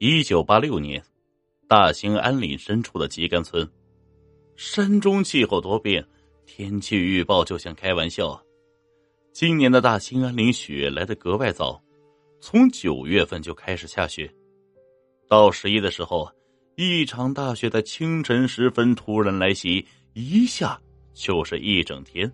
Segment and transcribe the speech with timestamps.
[0.00, 1.02] 一九八六年，
[1.66, 3.68] 大兴安岭深处的秸秆村，
[4.54, 6.06] 山中气候多变，
[6.46, 8.40] 天气预报就像开玩笑。
[9.32, 11.82] 今年的大兴安岭雪来的格外早，
[12.40, 14.32] 从九月份就开始下雪，
[15.28, 16.30] 到十一的时候，
[16.76, 20.80] 一场大雪在清晨时分突然来袭，一下
[21.12, 22.32] 就是一整天。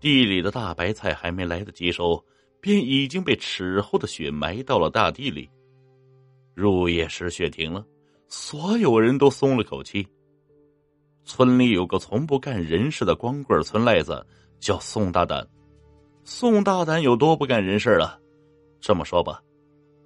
[0.00, 2.20] 地里的大白菜还没来得及收，
[2.60, 5.48] 便已经被尺厚的雪埋到了大地里。
[6.60, 7.82] 入夜时，雪停了，
[8.28, 10.06] 所有人都松了口气。
[11.24, 14.26] 村里有个从不干人事的光棍村赖子，
[14.58, 15.46] 叫宋大胆。
[16.22, 18.20] 宋大胆有多不干人事了？
[18.78, 19.40] 这么说吧，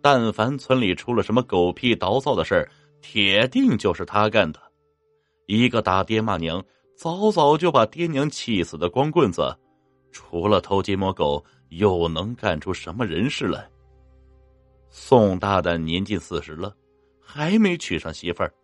[0.00, 2.68] 但凡村里出了什么狗屁倒灶的事，
[3.00, 4.60] 铁定就是他干的。
[5.46, 6.64] 一个打爹骂娘，
[6.96, 9.54] 早早就把爹娘气死的光棍子，
[10.12, 13.68] 除了偷鸡摸狗，又能干出什么人事来？
[14.96, 16.72] 宋大胆年近四十了，
[17.20, 18.54] 还没娶上媳妇儿，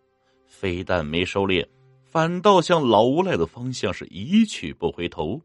[0.47, 1.67] 非但没收敛，
[2.05, 5.41] 反倒向老无赖的方向是一去不回头。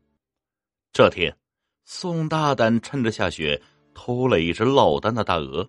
[0.92, 1.36] 这天，
[1.84, 3.60] 宋大胆趁着下雪
[3.94, 5.68] 偷了一只落单的大鹅。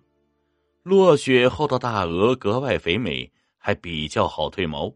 [0.84, 4.94] 落雪后的大鹅格外肥美，还比较好褪毛，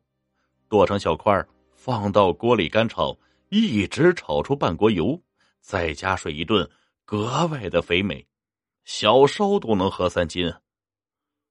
[0.69, 5.21] 剁成小块放到锅里干炒，一直炒出半锅油，
[5.61, 6.71] 再加水一炖，
[7.05, 8.25] 格外的肥美。
[8.85, 10.53] 小烧都能喝三斤。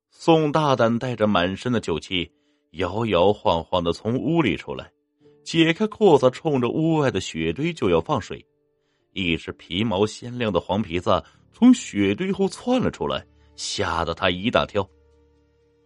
[0.10, 2.32] 宋大胆带着满身的酒气，
[2.72, 4.92] 摇摇晃晃的从屋里出来，
[5.44, 8.46] 解开裤子，冲着屋外的雪堆就要放水。
[9.14, 14.88] 一只皮毛鲜亮的黄皮子从雪堆后窜了出来，吓得他一大跳。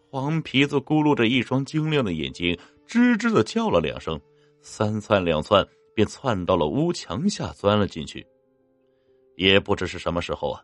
[0.10, 2.58] 黄皮子咕噜着一双晶亮的眼睛，
[2.88, 4.20] 吱吱的叫了两声，
[4.62, 8.26] 三窜两窜便窜到了屋墙下，钻了进去。
[9.36, 10.62] 也不知是什么时候啊。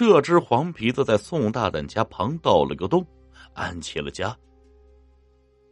[0.00, 3.06] 这只黄皮子在宋大胆家旁倒了个洞，
[3.52, 4.34] 安起了家。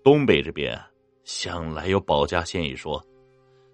[0.04, 0.78] 东北这边
[1.24, 3.02] 向来有保家仙一说，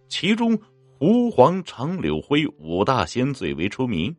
[0.08, 0.56] 其中
[0.96, 4.16] 狐黄长柳灰五大仙最为出名，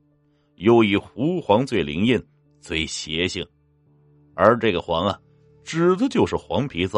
[0.56, 2.22] 又以狐黄最灵验、
[2.60, 3.48] 最邪性。
[4.34, 5.18] 而这个黄啊，
[5.64, 6.98] 指的就是黄皮子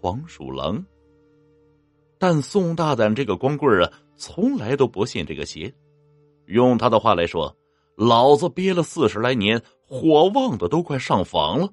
[0.00, 0.80] 黄鼠狼。
[2.16, 5.74] 但宋大胆这个光棍啊，从来都不信这个邪。
[6.46, 7.52] 用他的话来说。
[7.98, 11.68] 老子憋了四十来年，火旺的都快上房了。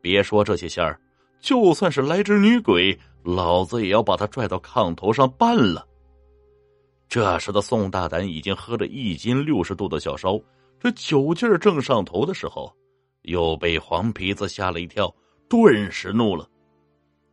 [0.00, 1.00] 别说这些仙儿，
[1.40, 5.84] 就算是来只女鬼，老子也要把他拽到炕头上办了。
[7.08, 10.38] 这时的宋大胆已经喝了一斤六十度的小烧，
[10.78, 12.72] 这酒劲儿正上头的时候，
[13.22, 15.12] 又被黄皮子吓了一跳，
[15.48, 16.48] 顿时怒了。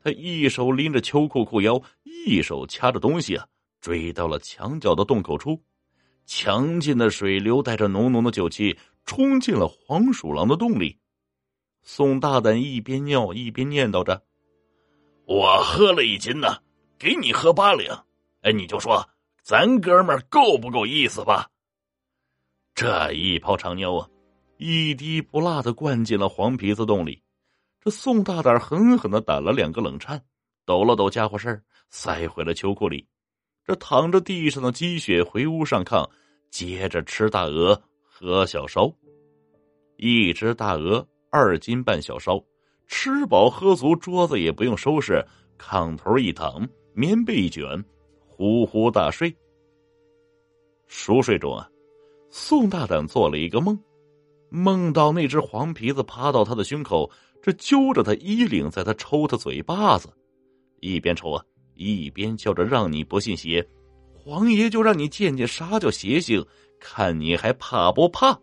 [0.04, 3.46] 他一手拎着秋裤裤腰，一手掐着东西啊，
[3.80, 5.62] 追到了墙角的洞口处。
[6.34, 10.98] 强劲的水流带着浓浓的酒气冲进了黄鼠狼的洞里。
[11.84, 14.24] 宋大胆一边尿一边念叨着
[15.28, 16.60] ：“我喝了一斤呢，
[16.98, 18.06] 给你喝八两。
[18.44, 19.06] 哎，你就说
[19.44, 21.50] 咱哥们够不够意思吧？”
[22.74, 24.08] 这一泡长尿啊，
[24.56, 27.22] 一滴不落的灌进了黄皮子洞里。
[27.82, 30.24] 这宋大胆狠狠的打了两个冷颤，
[30.66, 33.06] 抖了抖家伙事儿，塞回了秋裤里。
[33.66, 36.10] 这躺着地上的积雪回屋上炕，
[36.52, 38.94] 接着吃大鹅，喝小烧。
[39.96, 42.44] 一只大鹅，二斤半小烧，
[42.88, 45.26] 吃饱喝足，桌子也不用收拾，
[45.58, 47.84] 炕头一躺，棉被一卷，
[48.28, 49.34] 呼呼大睡。
[50.88, 51.70] 熟睡中啊，
[52.30, 53.80] 宋大胆做了一个梦，
[54.50, 57.10] 梦到那只黄皮子趴到他的胸口，
[57.42, 60.10] 这揪着他衣领，在他抽他嘴巴子，
[60.82, 61.44] 一边抽啊。
[61.74, 63.66] 一边叫着让你不信邪，
[64.24, 66.46] 皇爷就让你见见啥叫邪性，
[66.80, 68.40] 看你还怕不怕？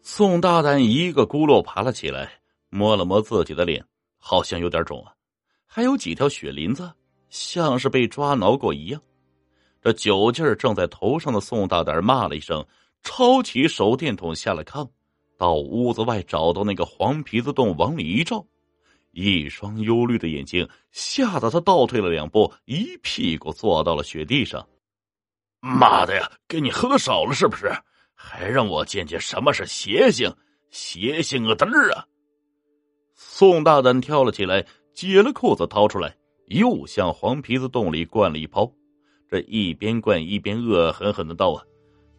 [0.00, 3.84] 宋大胆一个咕噜爬了起来，摸了摸自己的脸，
[4.16, 5.12] 好像有点肿啊，
[5.66, 6.90] 还有几条血淋子，
[7.28, 9.02] 像是被抓挠过一样。
[9.82, 12.64] 这酒劲儿正在头上的宋大胆骂了一声，
[13.02, 14.88] 抄起手电筒下了炕，
[15.36, 18.42] 到屋子外找到那个黄皮子洞，往里一照。
[19.12, 24.66] 一双忧虑的眼睛吓得他倒退了两步，一屁股坐到了雪地上。
[25.64, 27.72] 妈的呀，给你喝少了是不是？
[28.14, 30.30] 还让我见见什么是邪性？
[30.70, 32.04] 邪性个嘚儿啊！
[33.14, 36.16] 宋大胆跳了起来，解了裤子掏出来，
[36.46, 38.70] 又向黄皮子洞里灌了一泡。
[39.28, 41.64] 这一边灌一边恶狠狠的道：“啊，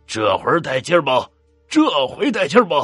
[0.07, 1.11] 这回带劲儿不？
[1.67, 2.75] 这回带劲儿不？”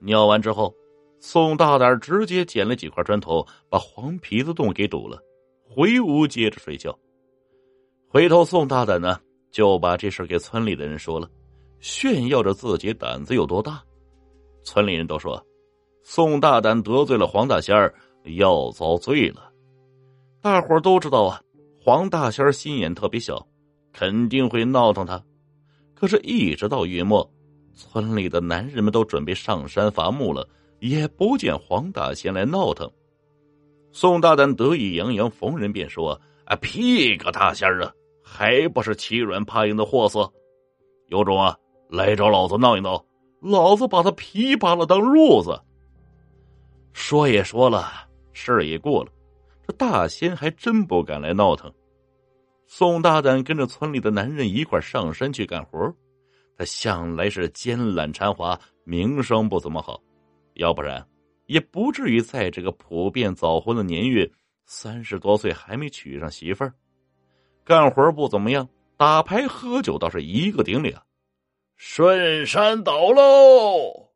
[0.00, 0.74] 尿完之后。
[1.20, 5.18] 宋大胆直接捡了几块砖头，把黄皮子洞给堵了，
[5.66, 6.94] 回屋接着睡觉。
[8.06, 9.18] 回头宋大胆呢，
[9.54, 11.30] 就把这事给村里的人说了，
[11.78, 13.80] 炫耀着自己胆子有多大。
[14.64, 15.40] 村里人都说，
[16.02, 17.94] 宋大胆得罪了黄大仙儿，
[18.34, 19.48] 要遭罪了。
[20.40, 21.40] 大伙儿都知道啊，
[21.80, 23.46] 黄大仙儿心眼特别小，
[23.92, 25.22] 肯定会闹腾他。
[25.94, 27.32] 可是，一直到月末，
[27.76, 30.48] 村里的男人们都准备上山伐木了，
[30.80, 32.90] 也不见黄大仙来闹腾。
[33.92, 37.92] 宋大胆得意洋洋，逢人便说：“啊，屁个大仙儿啊，
[38.36, 40.28] 还不是欺软怕硬的货色！
[41.06, 41.56] 有种啊，
[41.88, 43.00] 来找老子闹一闹，
[43.40, 45.62] 老子把他皮扒了当褥子。”
[46.92, 49.12] 说也说了，事儿也过了，
[49.64, 51.72] 这大仙还真不敢来闹腾。
[52.66, 55.94] 宋大胆跟着村里的男人一块上山去干活，
[56.58, 60.02] 他向来是奸懒馋滑，名声不怎么好，
[60.54, 61.06] 要不然
[61.46, 64.28] 也不至于在这个普遍早婚的年月，
[64.66, 66.74] 三十多岁还没娶上媳妇儿。
[67.64, 71.02] 干活不怎么样，打牌喝酒倒是一个顶俩。
[71.76, 74.10] 顺山倒喽！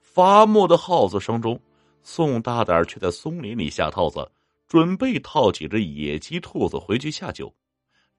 [0.00, 1.60] 伐木的号子声中，
[2.02, 4.30] 宋大胆却在松林里下套子，
[4.66, 7.54] 准备套几只野鸡、兔子回去下酒。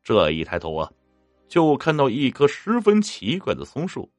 [0.04, 0.92] 这一抬头啊，
[1.48, 4.12] 就看到一棵十分奇怪的松树。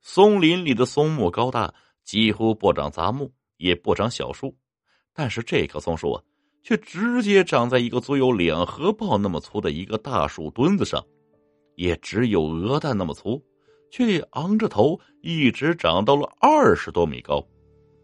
[0.00, 1.74] 松林里的松木高大，
[2.04, 4.56] 几乎不长杂木，也不长小树，
[5.12, 6.22] 但是这棵松树啊，
[6.64, 11.04] 却直接长在一个足有两合抱那么粗的一个大树墩子上，
[11.76, 13.40] 也只有鹅蛋那么粗。
[13.90, 17.46] 却昂着头，一直长到了二十多米高，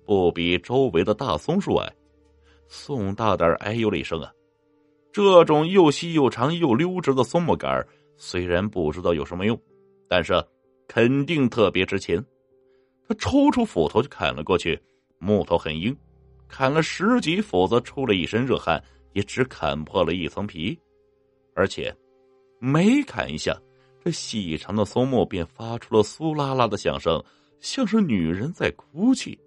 [0.06, 1.92] 不比周围的大松树矮。
[2.68, 4.30] 宋大胆哎呦了一声啊！
[5.12, 7.84] 这种又细又长又溜直的松木杆
[8.16, 9.60] 虽然不知道有什么用，
[10.08, 10.34] 但是
[10.86, 12.24] 肯定特别值钱。
[13.08, 14.80] 他抽出斧头就砍了过去，
[15.18, 15.96] 木头很硬，
[16.50, 18.82] 砍了十几斧子，出了一身热汗，
[19.12, 20.78] 也只砍破了一层皮，
[21.54, 21.94] 而且
[22.58, 23.56] 每砍一下。
[24.02, 27.22] 这细长的松木便发出了苏啦啦的响声，
[27.60, 29.38] 像是女人在哭泣。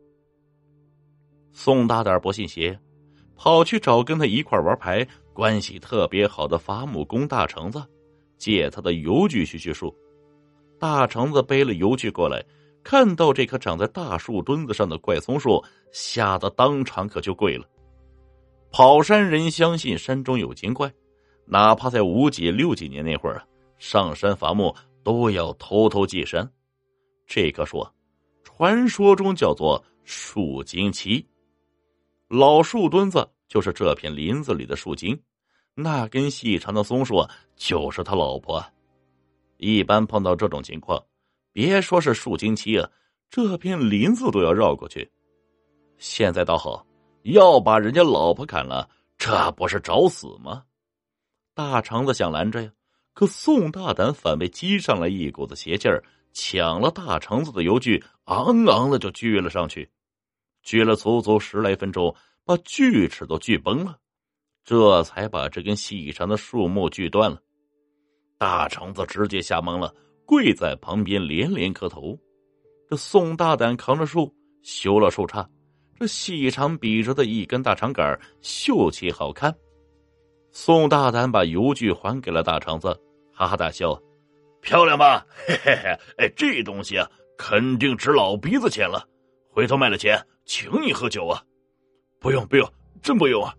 [1.52, 2.80] 宋大胆不信邪，
[3.36, 7.84] 跑去找跟他一块玩牌、关系特别好的伐木工大橙子，
[8.38, 9.94] 借他的油锯去锯树。
[10.80, 12.44] 大橙子背了油锯过来，
[12.84, 17.66] 看到这棵长在大树墩子上的怪松树，吓得当场可就跪了。
[18.72, 20.92] 跑山人相信山中有精怪，
[21.46, 23.42] 哪怕在五几六几年那会儿。
[23.78, 26.50] 上山伐木都要偷偷祭山，
[27.28, 27.86] 这棵树，
[28.44, 31.26] 传说中叫做树精妻。
[32.30, 35.20] 老树墩子就是这片林子里的树精，
[35.76, 37.26] 那根细长的松树
[37.56, 38.64] 就是他老婆。
[39.58, 41.04] 一般碰到这种情况，
[41.54, 42.90] 别说是树精妻啊，
[43.30, 45.10] 这片林子都要绕过去。
[45.98, 46.86] 现在倒好，
[47.24, 50.64] 要把人家老婆砍了，这不是找死吗？
[51.54, 52.72] 大肠子想拦着呀。
[53.14, 56.04] 可宋大胆反被激上来一股子邪劲儿，
[56.34, 59.88] 抢了大橙子的油锯，昂昂的就锯了上去，
[60.64, 64.00] 锯了足足十来分钟，把锯齿都锯崩了，
[64.66, 67.40] 这才把这根细长的树木锯断了。
[68.40, 69.94] 大橙子直接吓懵了，
[70.34, 72.18] 跪在旁边连连磕头。
[72.90, 74.34] 这宋大胆扛着树
[74.64, 75.46] 修了树杈，
[76.00, 79.56] 这细长笔直的一根大长杆，秀气好看。
[80.52, 82.88] 宋大胆把油锯还给了大肠子，
[83.32, 83.96] 哈哈大笑
[84.60, 85.24] ：“漂亮吧？
[85.48, 86.00] 嘿嘿嘿！
[86.18, 89.08] 哎，这东西啊，肯定值老鼻子钱了。
[89.52, 91.44] 回头卖了钱，请你喝酒啊
[92.20, 92.68] ！”“不用，不用，
[93.04, 93.54] 真不用啊！”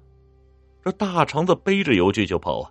[0.84, 2.70] 这大肠子背着油锯就跑啊。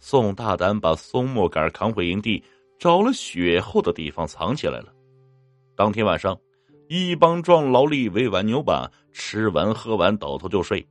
[0.00, 2.42] 宋大胆把松木杆扛回营地，
[2.78, 4.94] 找了雪厚的地方藏起来了。
[5.76, 6.38] 当天晚上，
[6.88, 10.86] 一帮壮劳力喂完牛把，吃完喝完，倒头就睡。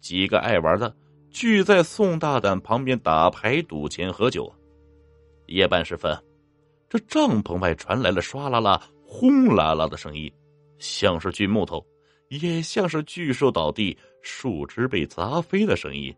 [0.00, 0.94] 几个爱玩的。
[1.30, 4.52] 聚在宋大胆旁边打牌、赌钱、喝酒。
[5.46, 6.14] 夜半时分，
[6.90, 10.30] 这帐篷外传来了唰啦啦、轰啦啦的声音，
[10.78, 11.82] 像是锯木头，
[12.28, 16.14] 也像是巨兽倒地、树枝被砸飞的声音。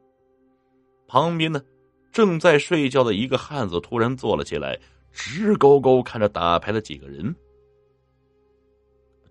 [1.07, 1.63] 旁边呢，
[2.11, 4.77] 正在睡觉的一个汉子突然坐了起来，
[5.15, 7.35] 直勾勾看着打牌的几个人。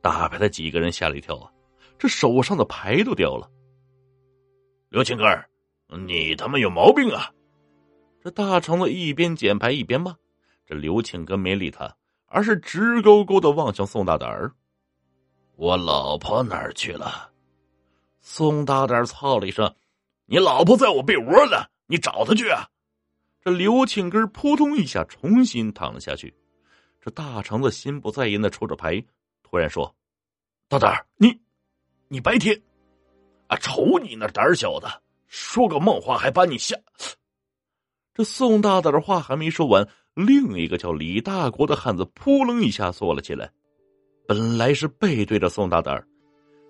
[0.02, 1.52] 打牌的几个人吓了一跳啊，
[2.00, 3.48] 这手上的牌都掉了。
[4.90, 5.48] 刘青根儿。
[6.08, 7.32] 你他妈有毛病啊！
[8.20, 10.16] 这大虫子一边捡牌一边骂。
[10.66, 14.52] 这刘庆根没理他，而是直勾勾的望向宋大胆儿。
[15.56, 17.30] 我老婆哪儿去了？
[18.22, 19.72] 宋大胆儿操了一声
[20.26, 22.68] ：“你老婆在我被窝呢，你找她去啊！”
[23.44, 26.34] 这刘庆根扑通一下重新躺了下去。
[27.02, 29.04] 这大橙子心不在焉的抽着牌，
[29.44, 29.94] 突然说
[30.70, 31.38] ：“大胆，你，
[32.08, 32.62] 你白天，
[33.48, 36.78] 啊，瞅你那胆小的！”说个梦话还把你吓！
[38.14, 43.52] 这宋大胆的话还没说完，另一个叫李大国的汉子扑棱一下坐了起来。
[44.28, 46.08] 本来是背对着宋大胆，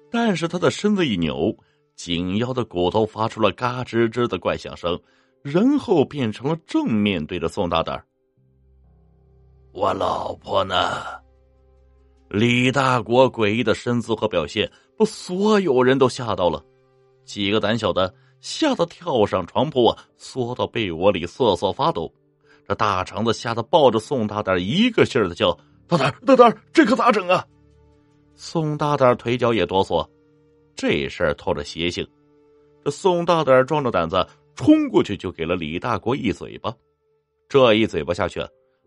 [0.10, 1.56] 但是他的身子一扭，
[1.96, 5.00] 紧腰的骨头发出了嘎吱吱的怪响声，
[5.44, 8.04] 然后变成了正面对着宋大胆。
[9.74, 10.76] 我老婆呢？
[12.30, 16.64] 李大国诡异的身姿和表现，把所有人都吓到了。
[17.26, 22.12] 几个胆小的吓得跳上床铺啊，缩到被窝里瑟瑟发抖。
[22.68, 27.46] 这大肠子吓得抱着宋大胆一个劲儿的叫：“大胆大胆这可咋整啊？”
[28.36, 30.08] 宋大胆腿脚也哆嗦，
[30.76, 32.08] 这事儿透着邪性。
[32.84, 36.74] 这宋大胆壮着胆子冲过去，就给了李大国一嘴巴。
[37.50, 38.42] 这一嘴巴下去，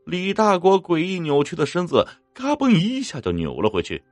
[0.05, 4.03] 李大国诡异扭曲的身子嘎嘣一下就扭了回去，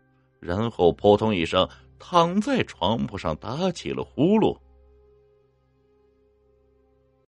[0.40, 1.68] 然后扑通一声
[1.98, 4.56] 躺在床铺上打起了呼噜。